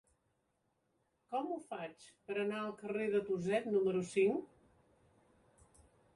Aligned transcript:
Com 1.33 1.51
ho 1.51 1.59
faig 1.67 2.07
per 2.31 2.39
anar 2.45 2.63
al 2.63 2.73
carrer 2.81 3.11
de 3.17 3.23
Tuset 3.29 3.69
número 3.77 4.03
cinc? 4.15 5.81